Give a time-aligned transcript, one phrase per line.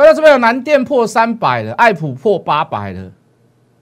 [0.00, 3.10] 各位这边有南电破三百了，爱普破八百了，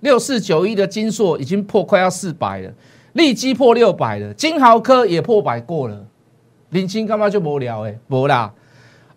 [0.01, 2.73] 六四九一的金硕已经破快要四百了，
[3.13, 6.07] 利基破六百了，金豪科也破百过了，
[6.71, 8.53] 林青干嘛就无聊哎，无啦，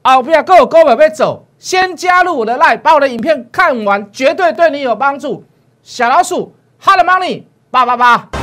[0.04, 5.43] 后边各有各位要走，先加入我的 line，把我的影片看完，绝对对你有帮助。
[5.81, 7.41] 小老鼠，hot money
[7.71, 8.41] 八八八。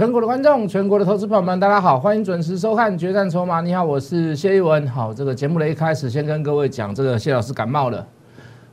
[0.00, 3.58] 全国的观众，全国的投资朋友们，大家好，欢迎准时收看《决战筹码》。
[3.62, 4.88] 你好，我是谢一文。
[4.88, 8.06] 好，这个节目的一开始，先跟各位讲，这个谢老师感冒了。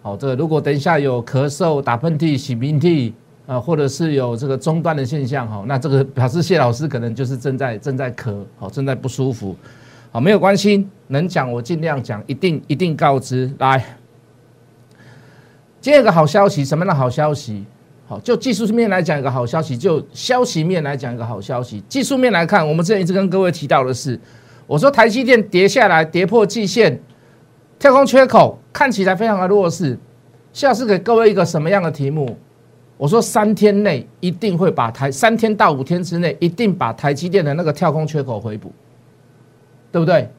[0.02, 3.14] 好，这个如果等一下有咳嗽、打喷嚏、擤鼻涕
[3.46, 9.54] 啊，或者是有这个中断的现象，哈，那这个表示谢老师可能就是正在正在咳，好，正在不舒服。
[10.14, 13.52] 好，没有关系，能讲我尽量讲，一定一定告知。
[13.60, 13.84] 来，
[15.82, 17.66] 今天有个好消息，什么样的好消息？
[18.10, 21.84] 好，就技术面来讲一个好消息，就消息面来讲一个好消息。
[21.90, 24.18] 技术面来看，我们之前一直跟各位提到的是，
[24.66, 26.98] 我说台积电跌下来，跌破季线，
[27.78, 30.00] 跳空缺口，看起来非常的弱势。
[30.54, 32.38] 下次给各位一个什么样的题目？
[32.96, 38.72] 我说三天内一定会把台三天到五天之内一定把台积电的那个跳空缺口回补，
[39.92, 40.30] 对不对？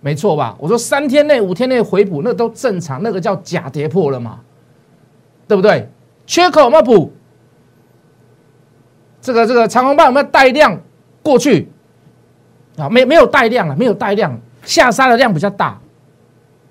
[0.00, 0.56] 没错吧？
[0.58, 4.40] 我说三天内五天内回补，那都正常，那个叫假跌破了嘛，
[5.46, 5.86] 对不对？
[6.26, 7.12] 缺口有没有补？
[9.20, 10.80] 这个这个长虹棒有没有带量
[11.22, 11.70] 过去？
[12.76, 15.76] 啊，没没有带量了，没有带量，下杀的量比较大，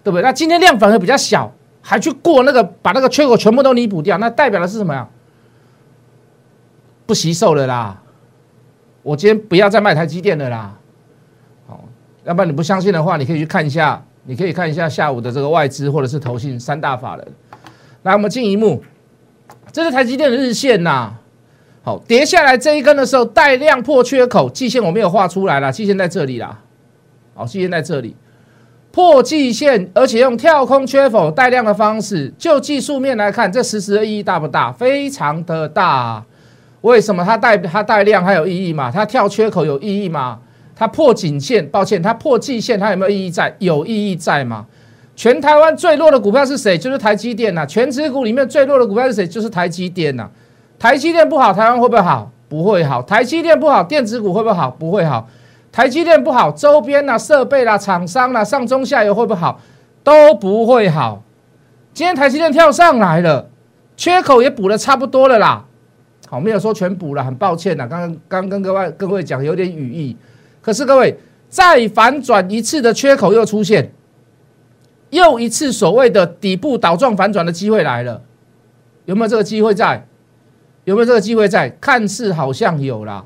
[0.04, 0.22] 对不对？
[0.22, 5.06] 那今天量反而比较小，还去过那个把那个缺口全部都弥补掉，那代表的是什么呀？
[7.06, 8.02] 不惜售了啦！
[9.04, 10.74] 我今天不要再卖台积电了啦！
[11.68, 11.84] 好，
[12.24, 17.28] 要不然你不相信的话，你可以去看一下，你可以看一下下午的这个外资或者是投信三大法人。
[18.04, 18.82] 来，我们进一幕，
[19.74, 21.14] 这是台积电的日线呐。
[21.88, 26.60] 好，跌下来这一根的时候带量破缺口，季线我没有画出来了，季线在这里啦。
[27.34, 28.14] 好，季线在这里
[28.92, 34.70] 破季线，而且用跳空缺口带量的方式，就技术面来看，这实时的意义大不大？
[34.70, 36.26] 非常的大。
[36.82, 38.92] 为什么它带它带量还有意义吗？
[38.94, 40.40] 它跳缺口有意义吗？
[40.76, 43.56] 它破颈线，抱歉，它破季线，它有没有意义在？
[43.60, 44.66] 有意义在吗？
[45.16, 46.78] 全台湾最弱的股票是谁？
[46.78, 47.66] 就是台积电呐。
[47.66, 49.26] 全指股里面最弱的股票是谁？
[49.26, 50.30] 就是台积电呐。
[50.80, 52.32] 台积电不好，台湾会不会好？
[52.48, 53.02] 不会好。
[53.02, 54.70] 台积电不好，电子股会不会好？
[54.72, 55.28] 不会好。
[55.72, 59.60] 台积电不好，周边啦、设备啦、厂商啦、上中下游会不会好？
[60.04, 61.24] 都不会好。
[61.94, 63.50] 今天台积电跳上来了，
[63.96, 65.66] 缺口也补的差不多了啦。
[66.30, 67.88] 好，没有说全补了，很抱歉呐。
[67.88, 70.16] 刚刚刚跟各位各位讲有点语义，
[70.62, 73.92] 可是各位再反转一次的缺口又出现，
[75.10, 78.22] 又一次所谓的底部倒状反转的机会来了，
[79.06, 80.06] 有没有这个机会在？
[80.88, 81.70] 有没有这个机会在？
[81.82, 83.26] 看似好像有啦。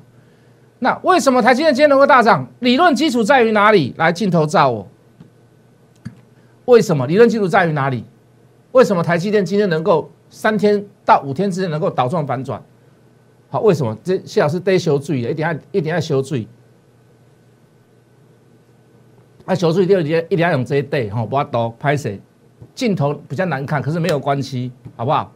[0.80, 2.48] 那为什么台积电今天能够大涨？
[2.58, 3.94] 理论基础在于哪里？
[3.98, 4.88] 来，镜头照我。
[6.66, 8.04] 为什么理论基础在于哪里？
[8.72, 12.60] 为什么台积电今天能够三天到五天之内能够倒转反转？
[13.52, 13.96] 好，为什么？
[14.04, 16.48] 这谢老师得修注意，一定要一定要修注意。
[19.46, 22.20] 啊，修注意，第二点一定要用这一对哈，不要多拍谁。
[22.74, 25.32] 镜头比较难看，可是没有关系，好不好？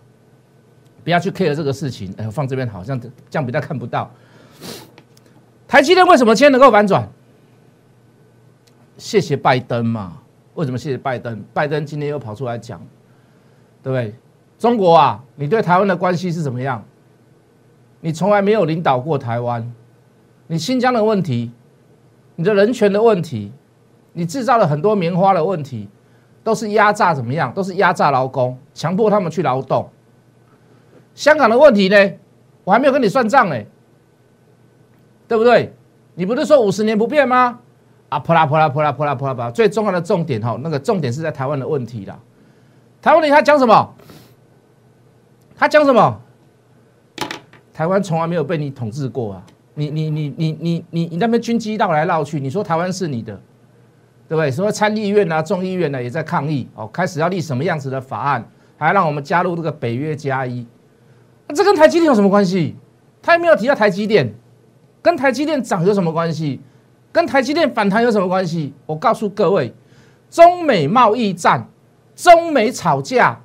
[1.05, 4.09] 不要去 care 这个事情，哎，放这边好像这样比较看不到。
[5.67, 7.07] 台积电为什么今天能够反转？
[8.97, 10.17] 谢谢拜登嘛？
[10.55, 11.43] 为什么谢谢拜登？
[11.53, 12.79] 拜登今天又跑出来讲，
[13.83, 14.15] 对不对？
[14.57, 16.83] 中国啊，你对台湾的关系是怎么样？
[18.01, 19.71] 你从来没有领导过台湾，
[20.47, 21.51] 你新疆的问题，
[22.35, 23.51] 你的人权的问题，
[24.13, 25.87] 你制造了很多棉花的问题，
[26.43, 27.53] 都是压榨怎么样？
[27.53, 29.87] 都是压榨劳工，强迫他们去劳动。
[31.15, 32.11] 香港的问题呢？
[32.63, 33.55] 我还没有跟你算账呢，
[35.27, 35.73] 对不对？
[36.15, 37.59] 你不是说五十年不变吗？
[38.09, 39.51] 啊，扑啦扑啦扑啦扑啦扑啦扑！
[39.51, 42.19] 最重要的重点哈，那个重点是在台湾的问题啦。
[43.01, 43.95] 台湾问题他讲什么？
[45.55, 46.21] 他讲什么？
[47.73, 49.43] 台湾从来没有被你统治过啊！
[49.73, 53.33] 你你你你你你你那边军机绕来绕去，你说台湾是你的，
[54.27, 54.49] 对不对？
[54.49, 58.47] 什么参议院啊、众议院呢也在抗议哦，开始要立什么样子的法案，
[58.77, 60.65] 还让我们加入这个北约加一。
[61.47, 62.75] 那这跟台积电有什么关系？
[63.21, 64.33] 他也没有提到台积电，
[65.01, 66.61] 跟台积电涨有什么关系？
[67.11, 68.73] 跟台积电反弹有什么关系？
[68.85, 69.73] 我告诉各位，
[70.29, 71.67] 中美贸易战、
[72.15, 73.41] 中美吵架、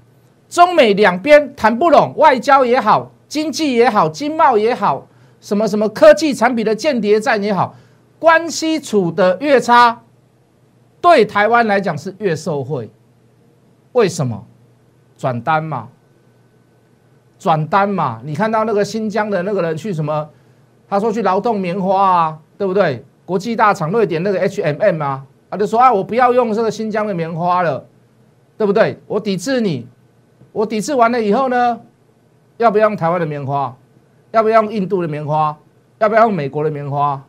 [0.48, 5.06] 中美两边谈不拢，外交也好，经济也好，经贸也好，
[5.40, 7.74] 什么什么科技产品的间谍战也好，
[8.18, 10.02] 关系处得越差，
[11.00, 12.90] 对台湾来讲是越受惠。
[13.92, 14.46] 为什么？
[15.16, 15.88] 转单嘛。
[17.40, 18.20] 转单嘛。
[18.22, 20.28] 你看到那个新疆的那个人去什么？
[20.88, 23.04] 他说去劳动棉花啊，对不对？
[23.24, 27.86] 国际大厂瑞典那个 HMM 啊，他就说啊，我不要用这个新疆的棉花了，
[28.58, 29.00] 对不对？
[29.06, 29.86] 我抵制你，
[30.50, 31.80] 我抵制完了以后呢，
[32.56, 33.74] 要不要用台湾的棉花？
[34.32, 35.56] 要不要用印度的棉花？
[35.98, 37.22] 要不要用美国的棉花？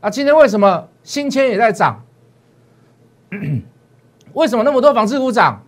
[0.00, 2.02] 啊，今天为什么新签也在涨？
[4.32, 5.62] 为什么那么多纺织股涨？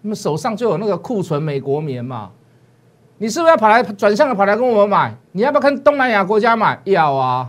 [0.00, 2.30] 你们手上就有那个库存美国棉嘛？
[3.22, 5.14] 你是不是要跑来转向的跑来跟我们买？
[5.30, 6.76] 你要不要跟东南亚国家买？
[6.82, 7.48] 要啊！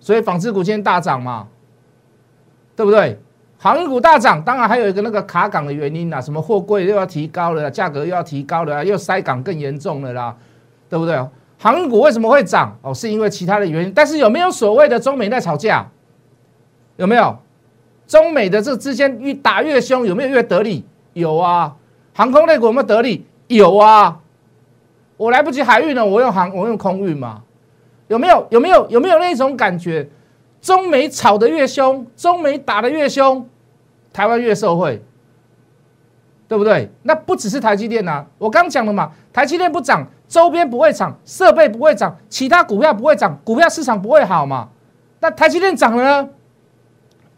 [0.00, 1.46] 所以纺织股今天大涨嘛，
[2.74, 3.16] 对不对？
[3.56, 10.34] 航运股大涨，当然还有一个那个卡港的原因啦，什么货柜又要提高了，价格又要提高了，又塞港更严重了啦，
[10.88, 11.24] 对不对？
[11.56, 12.76] 航运股为什么会涨？
[12.82, 13.92] 哦，是因为其他的原因。
[13.94, 15.86] 但是有没有所谓的中美在吵架？
[16.96, 17.38] 有没有？
[18.08, 20.84] 中美的这之间越打越凶，有没有越得利？
[21.12, 21.76] 有啊。
[22.12, 23.24] 航空类股有没有得利？
[23.46, 24.18] 有啊。
[25.16, 27.42] 我来不及海运了，我用航，我用空运嘛？
[28.08, 28.46] 有没有？
[28.50, 28.88] 有没有？
[28.90, 30.08] 有没有那种感觉？
[30.60, 33.48] 中美吵得越凶，中美打得越凶，
[34.12, 35.02] 台湾越受惠，
[36.48, 36.90] 对不对？
[37.02, 44.70] 那不只是台积电呐，我刚讲了嘛，台积电不涨，周边不会涨，设备不会涨，其他股票不会涨，股票市场不会好嘛？
[45.20, 46.30] 那台积电涨了呢？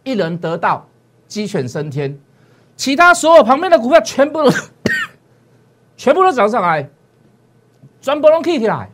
[0.05, 0.87] 一人得道，
[1.27, 2.17] 鸡犬升天，
[2.77, 4.51] 其他所有旁边的股票全部都
[5.97, 6.89] 全部都涨上来。
[8.01, 8.91] 全部拢起起来，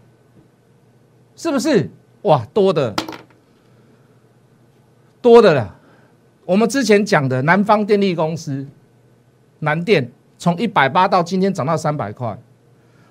[1.37, 1.91] 是不是？
[2.23, 2.95] 哇，多的
[5.21, 5.77] 多的了。
[6.45, 8.67] 我们之前讲的南方电力公司
[9.59, 12.39] 南电，从一百八到今天涨到三百块。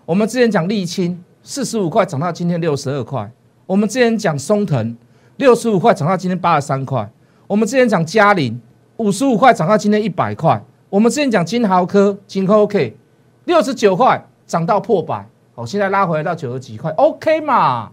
[0.05, 3.31] 我们之前讲沥青四十五块涨到今天六十二块。
[3.65, 4.97] 我们之前讲松藤
[5.37, 7.09] 六十五块涨到今天八十三块。
[7.47, 8.59] 我们之前讲嘉陵
[8.97, 10.61] 五十五块涨到今天一百块。
[10.89, 12.97] 我们之前讲金豪科金科 OK
[13.45, 15.25] 六十九块涨到破百。
[15.55, 17.91] 我现在拉回来到九十几块，OK 嘛？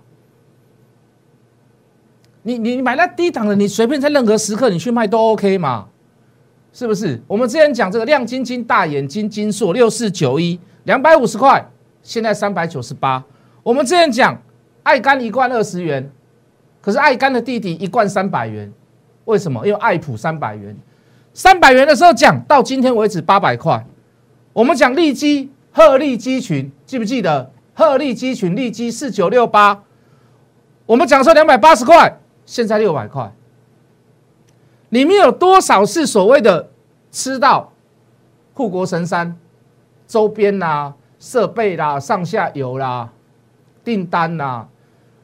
[2.43, 5.89] 你你买那低档的，你随便在任何时刻你去卖都 OK 嘛？
[6.73, 7.21] 是不是？
[7.27, 11.69] 我们之前讲这个亮晶晶大眼睛金硕六四九一两百五十块，
[12.03, 13.23] 现在三百九十八。
[13.63, 14.41] 我们之前讲
[14.83, 16.11] 爱肝一罐二十元，
[16.81, 18.73] 可是爱肝的弟弟一罐三百元，
[19.25, 19.67] 为什么？
[19.67, 20.75] 因为爱普三百元，
[21.35, 23.85] 三百元的时候讲到今天为止八百块。
[24.53, 27.51] 我们讲利基鹤立鸡群，记不记得？
[27.75, 29.85] 鹤立鸡群，利基四九六八，
[30.85, 33.33] 我们讲说两百八十块，现在六百块，
[34.89, 36.71] 里面有多少是所谓的
[37.13, 37.73] 吃到
[38.55, 39.37] 护国神山
[40.09, 43.11] 周边啦、设备啦、上下游啦、
[43.85, 44.67] 订单啦？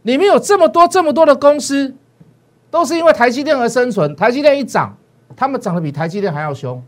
[0.02, 1.92] 里面有这么多、这么多的公司，
[2.70, 4.14] 都是因为台积电而生存。
[4.14, 4.96] 台积电一涨，
[5.34, 6.80] 他们涨得比台积电还要凶，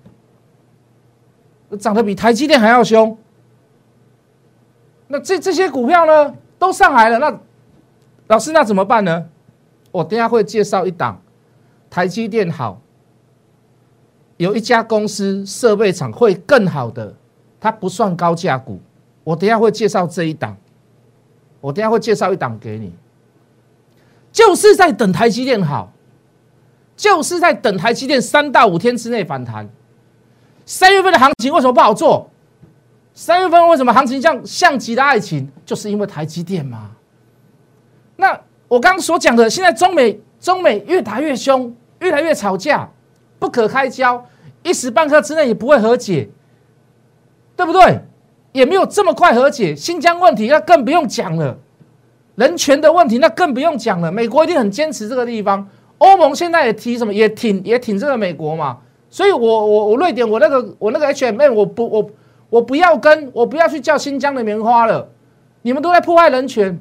[1.81, 3.19] 涨得比台积电还要凶。
[5.09, 7.19] 那这这些股票呢，都上来了。
[7.19, 7.39] 那
[8.27, 9.27] 老师，那怎么办呢？
[9.93, 11.23] 我等下会介绍一档
[11.89, 12.81] 台积电好，
[14.37, 17.15] 有一家公司设备厂会更好的，
[17.61, 18.81] 它不算高价股。
[19.25, 20.57] 我等下会介绍这一档，
[21.61, 22.93] 我等下会介绍一档给你，
[24.31, 25.93] 就是在等台积电好，
[26.97, 29.69] 就是在等台积电三到五天之内反弹。
[30.65, 32.29] 三月份的行情为什么不好做？
[33.17, 35.51] 三月份为什么行情像像极的爱情？
[35.65, 36.91] 就是因为台积电嘛。
[38.17, 42.91] 那我刚刚所讲的，现在中美中美越打越凶，越来越吵架，
[43.39, 44.23] 不可开交，
[44.63, 46.29] 一时半刻之内也不会和解，
[47.57, 48.01] 对不对？
[48.53, 49.75] 也没有这么快和解。
[49.75, 51.57] 新疆问题那更不用讲了，
[52.35, 54.13] 人权的问题那更不用讲了。
[54.13, 58.77] 美国一定很坚持这个地方，欧盟现在也提什么，也挺也挺这个美国嘛。
[59.09, 62.11] 所以，我我我瑞典，我那个我那个 H M N，我不我。
[62.49, 65.11] 我不要跟，我不要去叫新疆的棉花了，
[65.63, 66.79] 你们都在破坏人权。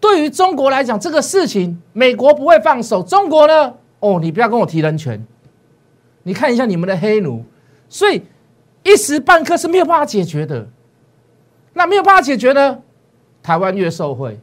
[0.00, 3.74] 对于中国来讲，这个事情美国不会放手，中国呢？
[4.00, 5.26] 哦，你不要跟我提人权。
[6.22, 7.42] 你看一下你们的黑奴，
[7.88, 8.22] 所以
[8.84, 10.68] 一时半刻是没有办法解决的。
[11.72, 12.78] 那没有办法解决呢？
[13.42, 14.38] 台湾越受贿，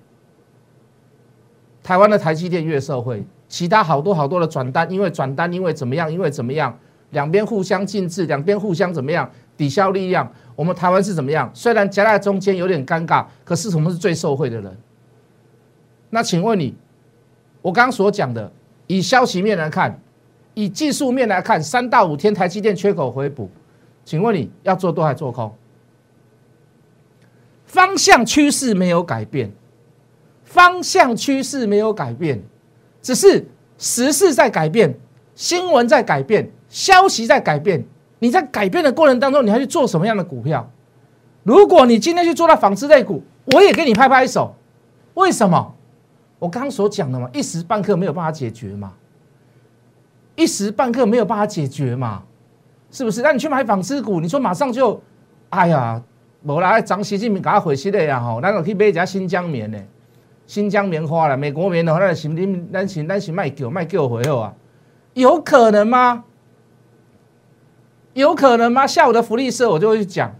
[1.83, 6.77] 台湾的台积电越受贿，其他好多好多的转单，因为转单，因为怎么样，因为怎么样，
[7.11, 9.29] 两边互相禁制，两边互相怎么样？
[9.57, 11.49] 抵消力量，我们台湾是怎么样？
[11.53, 14.77] 虽然夹在中间有点尴尬，可是我们是最受惠的人。
[16.09, 16.75] 那请问你，
[17.61, 18.51] 我刚刚所讲的，
[18.87, 19.97] 以消息面来看，
[20.53, 23.49] 以技术面来看，三到五天台积电缺口回补，
[24.03, 25.53] 请问你要做多还做空？
[27.65, 29.51] 方向趋势没有改变，
[30.43, 32.41] 方向趋势没有改变，
[33.01, 33.45] 只是
[33.77, 34.93] 时事在改变，
[35.33, 37.85] 新闻在改变，消息在改变。
[38.19, 40.69] 你在改变的过程当中，你还去做什么样的股票？
[41.43, 44.53] 如果你今天去做到纺织类股，我也给你拍拍手。
[45.13, 45.73] 为什么？
[46.37, 48.91] 我刚刚所讲的嘛，一时半刻没有办法解决嘛，
[50.35, 52.23] 一时半刻没有办法解决嘛，
[52.91, 53.21] 是不是？
[53.21, 55.01] 那你去买纺织股，你说马上就，
[55.49, 56.01] 哎呀，
[56.43, 59.79] 无啦，涨习近平给他回息的呀吼，那个可以买一家新疆棉呢，
[60.45, 64.53] 新疆棉花了，美国棉的话，那是你那是那是卖旧卖旧回后啊，
[65.13, 66.25] 有可能吗？
[68.15, 68.87] 有可能吗？
[68.87, 70.33] 下午的福利社我就会去讲。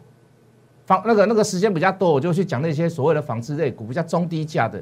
[0.86, 4.82] 房那个那个时间比较多，我就去讲那些所谓的纺织类股，比较中低价的。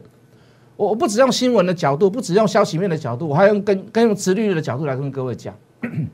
[0.76, 5.54] 我我不只用新闻的角度，不只用消息面的角度，我还用跟跟用直利率的角度来跟各位讲。
[5.82, 6.10] 因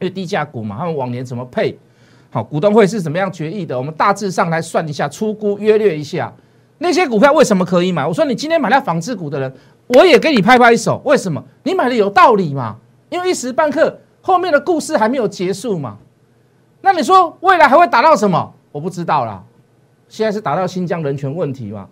[0.00, 1.78] 为低价股嘛，他们往年怎么配？
[2.30, 3.76] 好，股东会是怎么样决议的？
[3.76, 6.32] 我们大致上来算一下，粗估约略一下，
[6.78, 8.06] 那些股票为什么可以买？
[8.06, 9.52] 我说你今天买了纺织股的人，
[9.86, 11.00] 我也给你拍拍手。
[11.04, 11.42] 为什么？
[11.62, 12.76] 你买的有道理嘛？
[13.08, 15.96] 因为一时半刻后面的故事还没有结束嘛。
[16.82, 18.52] 那你说未来还会打到什么？
[18.70, 19.42] 我不知道啦，
[20.08, 21.88] 现在是打到新疆人权问题嘛？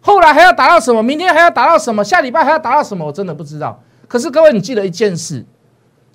[0.00, 1.02] 后来还要打到什么？
[1.02, 2.02] 明天还要打到什么？
[2.02, 3.06] 下礼拜还要打到什么？
[3.06, 3.80] 我真的不知道。
[4.08, 5.44] 可是各位，你记得一件事：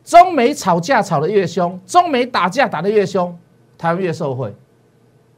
[0.03, 3.37] 中美吵架吵得越凶，中美打架打得越凶，
[3.77, 4.53] 台湾越受惠，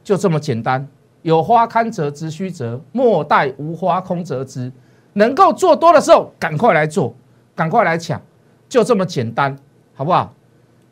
[0.04, 0.88] 就这么简单。
[1.24, 4.72] 有花堪折直须折，莫待无花空折枝。
[5.14, 7.14] 能够做多的时候，赶快来做，
[7.54, 8.22] 赶快来抢，
[8.70, 9.58] 就这么简单，
[9.94, 10.34] 好不好？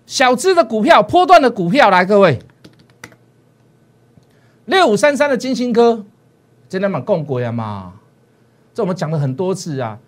[0.06, 2.40] 小资的股票，波段的股票，来，各位。
[4.66, 6.06] 六五三三的金星科，
[6.68, 7.94] 真的蛮共轨啊嘛！
[8.74, 10.00] 这我们讲了很多次啊，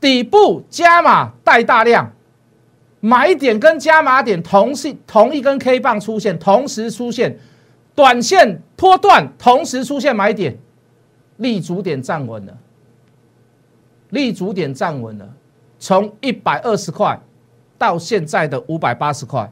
[0.00, 2.12] 底部加码带大量，
[3.00, 7.38] 买点跟加码点同是同一根 K 棒出现，同时出现。
[7.94, 10.56] 短线波段，同时出现买点，
[11.36, 12.56] 立足点站稳了，
[14.08, 15.28] 立足点站稳了，
[15.78, 17.20] 从一百二十块
[17.80, 19.50] 到现在的五百八十块，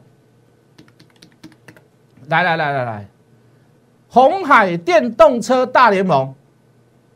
[2.27, 3.07] 来来来来来。
[4.07, 6.35] 红海电动车大联盟，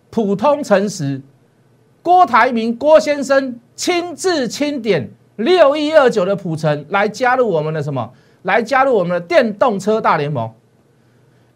[0.10, 1.22] 普通诚实，
[2.02, 8.12] 郭台铭郭先生亲自钦点六一二九的普城来加入我们的什么？
[8.42, 10.52] 来加入我们的电动车大联盟，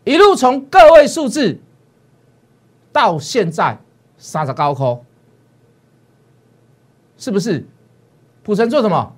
[0.04, 1.60] 一路从个位数字
[2.92, 3.76] 到现在
[4.20, 5.04] 杀着高空，
[7.18, 7.66] 是不是？
[8.44, 9.17] 普城做什么？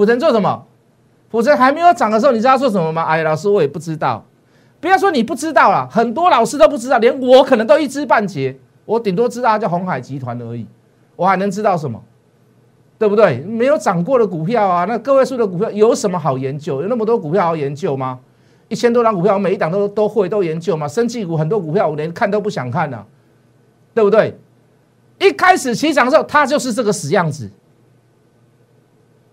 [0.00, 0.64] 普成做什么？
[1.30, 3.02] 普成还没有涨的时候，你知道做什么吗？
[3.02, 4.24] 哎，老师我也不知道。
[4.80, 8.56] 不要说你不知道了，很多老师都不知道，连我可能都一知半解。
[8.86, 10.66] 我顶多知道叫红海集团而已，
[11.16, 12.02] 我还能知道什么？
[12.98, 13.40] 对不对？
[13.40, 16.80] 没有涨过的股票啊，那个位数的股票有什么好研究？
[16.80, 18.18] 有那么多股票好研究吗？
[18.68, 20.88] 一千多档股票，每一档都都会都研究吗？
[20.88, 23.06] 生技股很多股票我连看都不想看了，
[23.92, 24.34] 对不对？
[25.18, 27.50] 一开始起涨的时候，它就是这个死样子，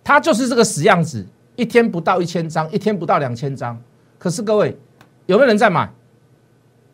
[0.08, 1.26] 它就是这个死样子，
[1.58, 3.78] 一天不到一千张，一天不到两千张。
[4.18, 4.78] 可是各位。
[5.26, 5.92] 有没有人在买？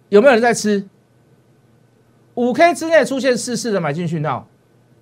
[0.10, 0.84] 有没有人在吃？
[2.34, 4.48] 五 K 之内出现四次的买进讯号，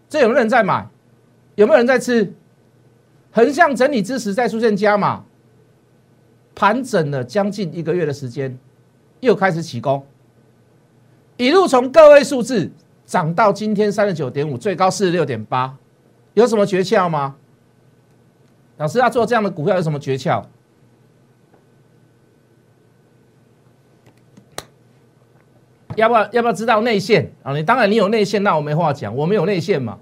[0.09, 0.85] 这有没有人在买？
[1.55, 2.33] 有没有人在吃？
[3.31, 5.23] 横向整理之时再出现加码，
[6.53, 8.59] 盘整了将近一个月的时间，
[9.21, 10.05] 又开始起攻，
[11.37, 12.69] 一路从个位数字
[13.05, 15.73] 涨到今天三十九点五，最高四十六点八，
[16.33, 17.37] 有什么诀窍吗？
[18.81, 20.43] 老师要做这样的股票有什么诀窍？
[25.95, 27.53] 要不要要不要知道内线啊？
[27.53, 29.99] 你当然你有内线，那我没话讲，我没有内线嘛。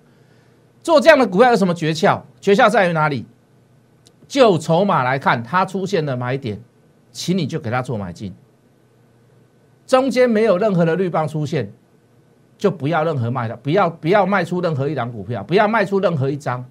[0.82, 2.22] 做这样的股票有什么诀窍？
[2.40, 3.26] 诀窍在于哪里？
[4.30, 6.62] 就筹码来看，它出现的买点，
[7.12, 8.34] 请你就给它做买进。
[9.86, 11.70] 中间没有任何的绿棒出现，
[12.58, 16.64] 就不要任何卖的，不要不要卖出任何一档股票，不要卖出任何一张，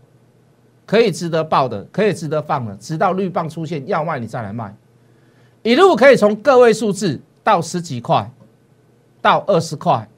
[0.89, 4.75] 可以值得报的，可以值得放的，直到绿棒出现要卖你再来卖。
[5.63, 8.31] 一路可以从个位数字到十几块。
[9.21, 10.09] 到二十块，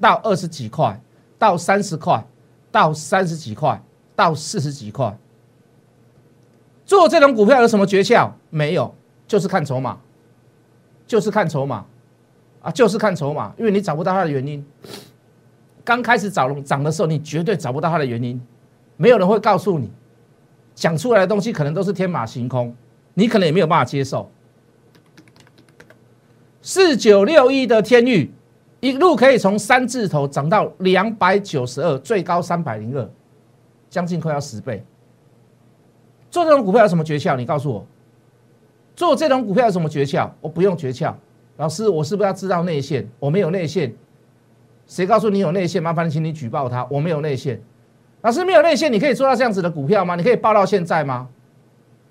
[0.00, 1.00] 到二十几块，
[1.38, 2.26] 到三十块，
[2.72, 3.80] 到三十几块，
[4.16, 5.16] 到四十几块。
[6.84, 8.28] 做这种股票有什么诀窍？
[8.50, 8.92] 没有，
[9.28, 9.96] 就是看筹码，
[11.06, 11.86] 就是看筹码，
[12.60, 13.54] 啊，就是看筹码。
[13.56, 14.66] 因为你找不到它的原因。
[15.84, 18.38] 刚开始涨涨的时候，你绝对找不到它的原因，
[18.96, 19.88] 没有人会告诉你，
[20.78, 22.72] 讲出来的东西可能都是天马行空，
[23.14, 24.30] 你可能也没有办法接受。
[26.62, 28.30] 四九六一的天域。
[28.80, 33.10] 一路可以从三字头涨到两百九十二，最高三百零二，
[33.90, 34.84] 将近快要十倍。
[36.30, 37.36] 做这种股票有什么诀窍？
[37.36, 37.84] 你告诉我。
[38.94, 40.30] 做这种股票有什么诀窍？
[40.40, 41.12] 我不用诀窍。
[41.56, 43.04] 老师，我是不是要知道内线？
[43.18, 43.92] 我没有内线。
[44.86, 45.82] 谁告诉你有内线？
[45.82, 46.86] 麻烦请你举报他。
[46.88, 47.60] 我没有内线。
[48.22, 50.16] 老师没有内线，你可以做到这样子的股票吗？
[50.16, 51.28] 你可以报到现在吗？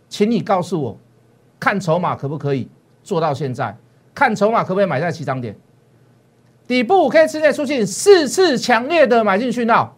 [0.10, 0.98] 请你告诉我，
[1.60, 2.68] 看筹码可不可以
[3.04, 3.76] 做到现在？
[4.16, 5.56] 看筹码可不可以买在起涨点？
[6.66, 9.96] 底部 K 线内出现四次强烈的买进讯号。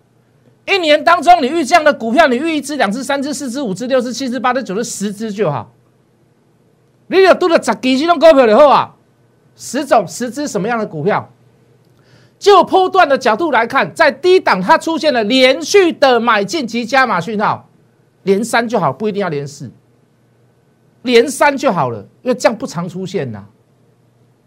[0.65, 5.71] 一年当中，你遇这样的股票，你遇一只、两只、三只、四只、五只、六只、七只、八只、九只、十只就好。
[7.07, 8.95] 你有多了十几种股票以后啊，
[9.55, 11.31] 十种、十只什么样的股票？
[12.39, 17.69] 就波段的角度来看，在低档它出现了连续的买进及加码讯号，
[18.23, 19.69] 连三就好，不一定要连四，
[21.03, 23.45] 连三就好了，因为这样不常出现呐。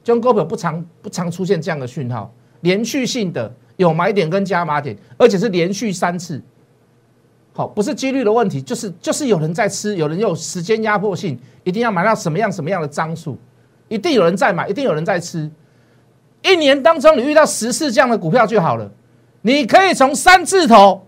[0.03, 3.55] 这种股不常不常出现这样的讯号，连续性的。
[3.77, 6.41] 有买点跟加码点，而且是连续三次，
[7.55, 13.37] 好，不是几率的问题，就是就是有人在吃，有人有时间压迫性，一定要买到什么样什么样的张数，
[13.89, 15.51] 一定有人在买，一定有人在吃。
[16.43, 18.91] 一年当中你遇到十次这样的股票就好了，
[19.43, 21.07] 你可以从三字头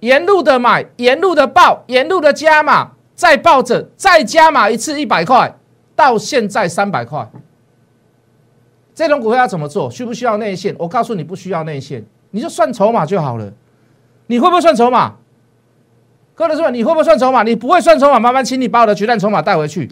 [0.00, 5.56] 沿路的买，沿路的报，沿路的加码，再抱着再加码一次一百块，
[5.96, 7.28] 到现在三百块。
[8.94, 9.90] 这种股票要怎么做？
[9.90, 10.74] 需不需要内线？
[10.78, 13.52] 我告诉你，不需要内线，你就算筹码就好了。
[14.26, 15.14] 你会不会算筹码？
[16.34, 17.42] 各位说，你会不会算筹码？
[17.42, 19.90] 你不会算筹码，麻烦请你把我的决战筹码带回去。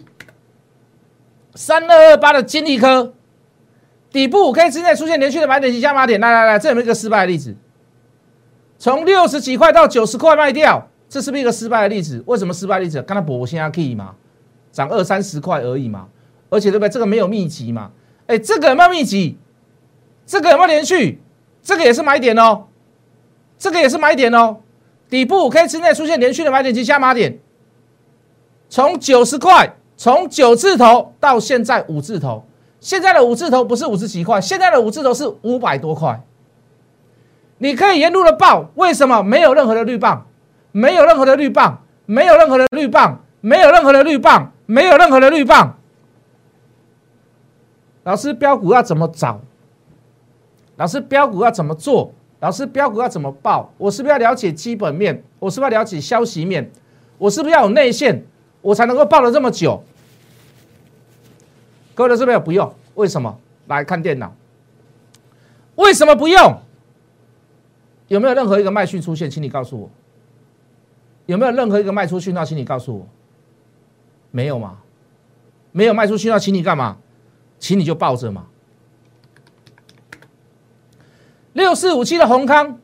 [1.55, 3.13] 三二二八的金利科
[4.13, 7.53] 底部五 K 之内出现连续的买点及加码点，来来来，这有没有一个失败的例子？
[8.77, 12.23] 从六十几块到九十块卖掉，这是不是一个失败的例子？
[12.27, 13.01] 为什么失败例子？
[13.01, 14.13] 刚才博现在可以吗？
[14.71, 16.07] 涨二三十块而已嘛，
[16.49, 16.89] 而且对不对？
[16.89, 17.91] 这个没有密集嘛。
[18.27, 19.37] 哎，这个有没有密集？
[20.25, 21.19] 这个有没有连续？
[21.63, 22.65] 这个也是买点哦，
[23.57, 24.57] 这个也是买点哦。
[25.09, 27.39] 底部五 K 之内出现连续的买点及加码点，
[28.69, 32.45] 从九十块，从九字头到现在五字头，
[32.83, 36.21] 现在的五字头不是五十几块，现在的五字头是五百多块。
[37.59, 40.27] 你可以沿路的报，为什么没有任何的绿棒？
[40.73, 45.77] 没有任何的绿棒，没有任何的绿棒，没有任何的绿棒，没有任何的绿棒。
[48.03, 49.39] 老师标股要怎么找？
[50.75, 52.13] 老师标股要怎么做？
[52.41, 53.71] 老师标股要怎么报？
[53.77, 55.23] 我是不是要了解基本面？
[55.39, 56.69] 我是不是要了解消息面？
[57.17, 58.25] 我是不是要有内线，
[58.61, 59.81] 我才能够报了这么久？
[61.95, 62.73] 各位的是不是不用？
[62.95, 63.39] 为什么？
[63.67, 64.33] 来看电脑。
[65.75, 66.59] 为什么不用？
[68.07, 69.29] 有没有任何一个卖讯出现？
[69.29, 69.89] 请你告诉我。
[71.25, 72.43] 有没有任何一个卖出讯号？
[72.43, 73.07] 请你告诉我。
[74.31, 74.79] 没有吗？
[75.71, 76.97] 没有卖出讯号，请你干嘛？
[77.59, 78.45] 请你就抱着嘛。
[81.53, 82.79] 六四五七的宏康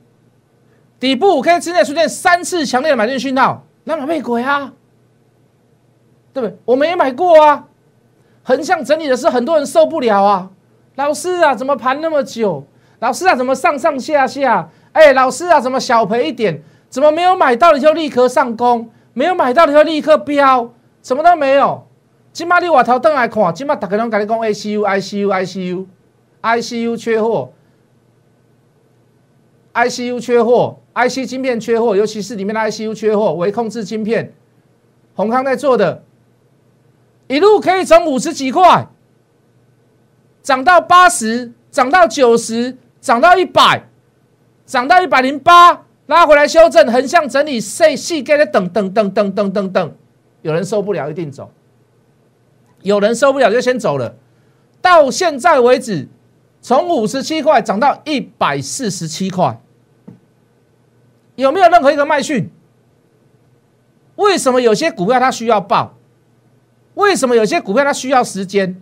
[1.00, 4.74] 底部五 K 之内出现三次强烈的买进讯号，那哪被鬼啊？
[6.34, 6.58] 对不对？
[6.66, 7.68] 我没买过啊。
[8.50, 10.50] 横向整理的是很多人受不了啊。
[10.96, 12.66] 老师啊，怎么盘那么久？
[12.98, 14.68] 老师啊，怎么上上下下？
[14.92, 16.60] 哎，老师啊，怎么小赔一点？
[16.90, 18.90] 怎么没有买到的就立刻上攻？
[19.14, 20.74] 没有买到的就立刻飙？
[21.04, 21.86] 什么都没有。
[22.34, 25.86] 今麦你外头登来看，今麦大家拢跟你讲 ICU、ICU、ICU、
[26.42, 27.54] ICU 缺货
[29.76, 34.34] ，ICU 缺货，IC 晶片缺货，尤其是里面的 ICU 缺货，微控制晶片，
[35.14, 36.04] 宏康在做的，
[37.30, 38.88] 一路可以从五十几块
[40.42, 43.84] 涨到八十，涨到九十，涨到一百，
[44.66, 49.96] 涨到一百零八，拉回来修正，横向整理，细细给的等等等等等等等，
[50.42, 51.52] 有人受不了，一定走。
[52.82, 54.16] 有人受不了就先走了，
[54.82, 56.08] 到现在为止，
[56.64, 59.62] 从五十七块涨到一百四十七块，
[61.36, 62.50] 有没有任何一个卖讯？
[64.16, 65.99] 为什么有些股票它需要报？
[66.96, 68.82] 为什么有些股票它需要时间？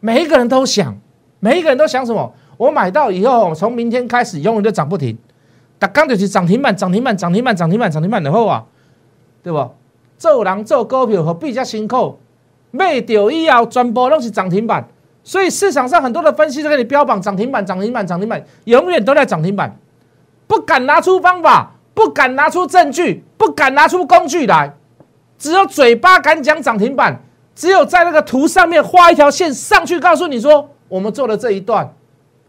[0.00, 0.96] 每一个人都想，
[1.38, 2.34] 每一个人都想什么？
[2.56, 5.16] 我买到以后，从明天开始永远都涨不停，
[5.78, 8.64] 打刚就是涨停板，涨停板，涨停板，涨停板，涨停板的后啊，
[9.42, 9.70] 对不？
[10.18, 12.18] 做人做股票何必较辛苦？
[12.70, 14.86] 卖掉以后，全部都是涨停板，
[15.24, 19.78] 所以市场上很多的分析都给你标榜涨停板、涨停板、涨停板，永远都在涨停板，
[20.46, 24.74] 不敢拿出方法，不敢拿出证据，不敢拿出工具来，
[25.40, 27.20] 只有嘴巴敢讲涨停板，
[27.56, 31.96] 只有在那个图上面画一条线上去，告诉你说我们做了这一段，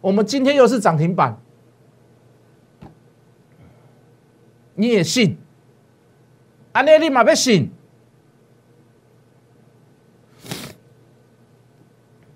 [0.01, 1.39] 我们今天又是涨停板，
[4.75, 5.39] 你也信？
[6.73, 7.71] 安尼你嘛要信？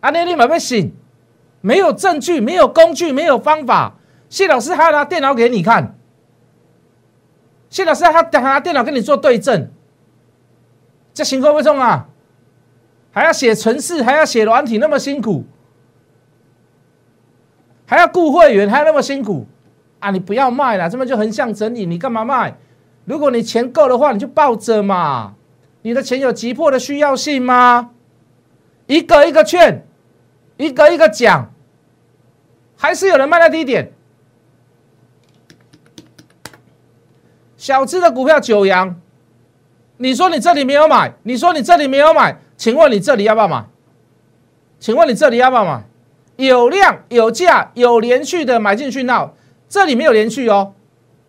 [0.01, 0.93] 阿内立马被醒，
[1.61, 3.95] 没有证据，没有工具，没有方法。
[4.29, 5.97] 谢老师还要拿电脑给你看，
[7.71, 9.71] 谢老师还要拿电脑跟你做对证，
[11.15, 12.07] 这辛苦不重啊？
[13.11, 15.45] 还要写程式，还要写软体，那么辛苦，
[17.87, 19.47] 还要雇会员，还要那么辛苦
[19.99, 20.11] 啊！
[20.11, 22.55] 你不要卖了，这么就横向整理，你干嘛卖？
[23.05, 25.33] 如果你钱够的话，你就抱着嘛。
[25.81, 27.89] 你的钱有急迫的需要性吗？
[28.85, 29.87] 一个一个劝。
[30.57, 31.51] 一个一个讲，
[32.77, 33.91] 还是有人卖在低点。
[37.57, 38.95] 小资的股票九阳，
[39.97, 43.65] 你说你这里没有买，你说你这里没有买，请问你这里要不要买？
[44.79, 45.85] 请问你这里要不要买？
[46.35, 49.33] 有量有价有连续的买进去闹，
[49.69, 50.73] 这里没有连续哦，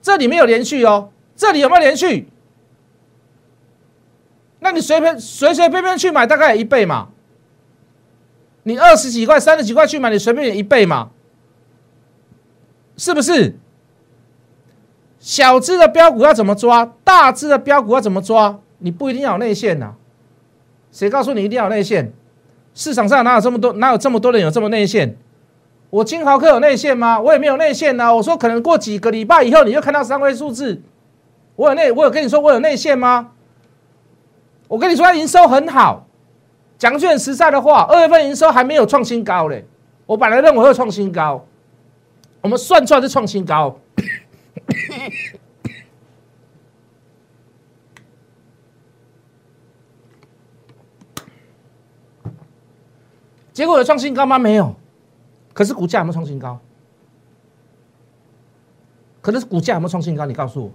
[0.03, 2.29] 这里没有连续哦，这里有没有连续？
[4.59, 7.11] 那你随便随随便便去买，大概一倍嘛。
[8.65, 11.11] 你二十几块、三十几块去买，你随便一倍嘛，
[12.97, 13.57] 是不是？
[15.27, 16.89] 小只的标股要怎么抓？
[17.03, 18.61] 大只的标股要怎么抓？
[18.79, 19.95] 你不一定要有内线呐。
[20.93, 22.13] 谁告诉你一定要有内线？
[22.75, 23.73] 市场上哪有这么多？
[23.73, 25.17] 哪有这么多人有这么内线？
[25.91, 27.19] 我金豪科有内线吗？
[27.19, 28.15] 我也没有内线呐。
[28.15, 30.81] 我说可能过几个礼拜以后，你就看到三位数字。
[31.57, 33.31] 我有内，我有跟你说我有内线吗？
[34.69, 36.07] 我跟你说，营收很好。
[36.79, 39.67] 讲句很实在的话，二月份营收还没有创新高嘞。
[40.07, 41.45] 我本来认为会创新高，
[42.43, 43.77] 我们算出来是创新高。
[53.53, 54.39] 结果有创新高吗？
[54.39, 54.75] 没有。
[55.55, 56.61] 可是股价有没有创新高？
[59.23, 60.27] 可能是股价有没有创新高？
[60.27, 60.71] 你告诉我，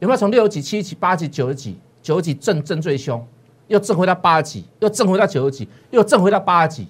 [0.00, 3.24] 有没有从六十几、七十几、八十几、九十几、九十几震震最凶，
[3.68, 6.88] 又震回到八十几，又震回到九十几，又震回到八十几，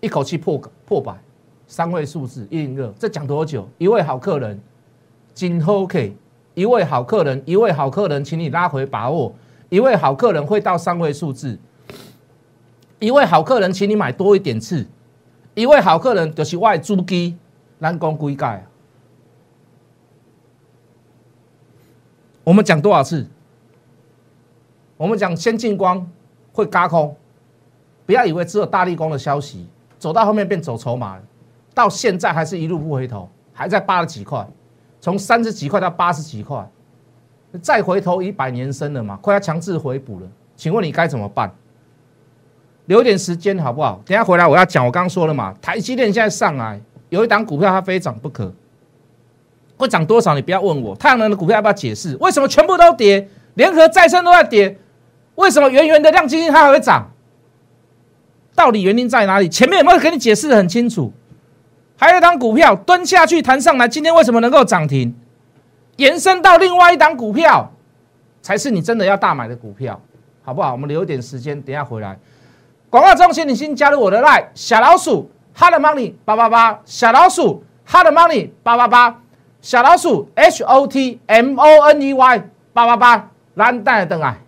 [0.00, 1.14] 一口气破破百，
[1.68, 3.68] 三位数字一零二，这讲多久？
[3.76, 4.58] 一位好客人。
[5.34, 6.16] 今后 K，
[6.54, 9.32] 一位好客人，一位好客人，请你拉回把握。
[9.68, 11.56] 一位好客人会到三位数字，
[12.98, 14.84] 一位好客人，请你买多一点次。
[15.54, 17.36] 一位好客人就是外租机，
[17.80, 18.66] 蓝光龟盖。
[22.42, 23.26] 我们讲多少次？
[24.96, 26.10] 我们讲先进光
[26.52, 27.14] 会嘎空，
[28.06, 31.22] 不要以为只有大力光的消息，走到后面变走筹码了，
[31.78, 34.44] 到现在还是一路不回头，还在八十几块。
[35.00, 36.68] 从三十几块到八十几块，
[37.62, 40.26] 再回头一百年生了嘛，快要强制回补了。
[40.56, 41.48] 请问你该怎么办？
[42.86, 44.02] 留点时间好不好？
[44.04, 44.84] 等下回来我要讲。
[44.84, 48.52] 我刚刚说了嘛，台积电现在上来有一档股票，它非涨不可。
[49.76, 50.34] 会涨多少？
[50.34, 50.96] 你不要问我。
[50.96, 52.16] 太阳能的股票要不要解释？
[52.16, 53.28] 为什么全部都跌？
[53.54, 54.76] 联合再生都在跌，
[55.36, 57.08] 为什么圆圆的亮晶晶它还会涨？
[58.56, 59.48] 到底原因在哪里？
[59.48, 61.12] 前面有没有给你解释的很清楚？
[62.00, 65.12] 还有一档股票蹲下去弹上来，今天为什么能够涨停？
[65.96, 67.72] 延伸到另外一档股票，
[68.40, 70.00] 才是你真的要大买的股票，
[70.44, 70.70] 好不好？
[70.70, 72.16] 我们留一点时间，等下回来。
[72.88, 79.20] 广告中心，你先加入我的 line 小老鼠 hot money 八八八，小老鼠 hot money 八八八，
[79.60, 84.38] 小老鼠 h o t m o n e y 八八八，蓝带等啊！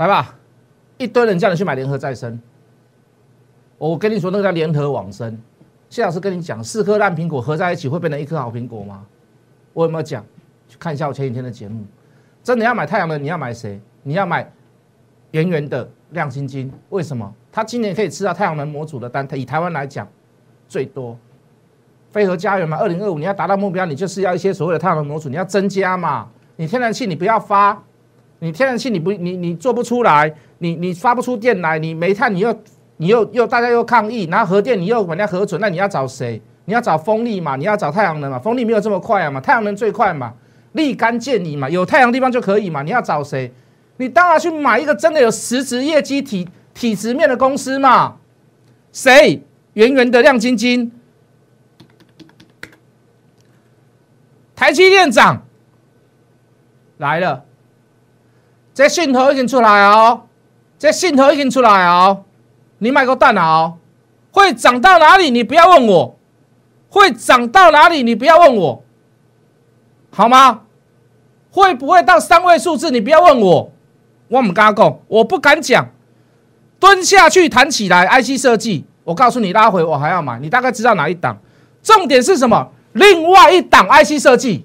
[0.00, 0.34] 来吧，
[0.96, 2.40] 一堆人叫你去买联合再生，
[3.76, 5.38] 我跟你说那个叫联合往生。
[5.90, 9.04] 谢老师跟你讲，四颗烂苹果合在一起会变成一颗好苹果吗？
[9.74, 10.24] 我有没有讲？
[10.66, 11.84] 去看一下我前几天的节目。
[12.42, 13.78] 真的要买太阳能，你要买谁？
[14.02, 14.50] 你要买
[15.32, 16.72] 圆圆的亮晶晶。
[16.88, 17.30] 为什么？
[17.52, 20.08] 他今年可以吃到太阳能模组的单，以台湾来讲
[20.66, 21.14] 最多。
[22.08, 26.26] 飞和家园嘛，二零二五你要达到目标，你就是要一些所谓的太阳能模组，你要增加嘛。
[26.56, 27.82] 你天然气你不要发。
[28.40, 32.54] 你天然气你不你你做不出来，你你发不出电来，你煤炭你又
[32.96, 36.40] 你又又大家又抗议，然后核电你又把人家核准，那你要找谁？
[36.64, 37.56] 你要找风力嘛？
[37.56, 38.38] 你要找太阳能嘛？
[38.38, 40.34] 风力没有这么快啊嘛，太阳能最快嘛，
[40.72, 42.82] 立竿见影嘛，有太阳地方就可以嘛。
[42.82, 43.52] 你要找谁？
[43.96, 48.16] 你当然去买一个真的有实质业绩体体质面的公司嘛。
[48.92, 49.42] 谁？
[49.74, 50.90] 圆圆的亮晶晶，
[54.56, 55.46] 台积电涨
[56.98, 57.44] 来了。
[58.80, 60.22] 这信号已经出来哦，
[60.78, 62.24] 这信号已经出来哦，
[62.78, 63.74] 你买个蛋哦，
[64.32, 65.30] 会涨到哪里？
[65.30, 66.18] 你不要问我，
[66.88, 68.02] 会涨到哪里？
[68.02, 68.82] 你不要问我，
[70.08, 70.62] 好吗？
[71.50, 72.90] 会不会到三位数字？
[72.90, 73.70] 你不要问我，
[74.28, 75.86] 我唔敢讲，我不敢讲。
[76.78, 81.38] 蹲下去弹起来，IC 设计，我告诉你拉回我还要买，你大概知道哪一档？
[81.82, 82.72] 重点是什么？
[82.94, 84.64] 另外一档 IC 设计。